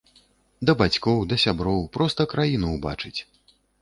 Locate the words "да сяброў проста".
1.33-2.27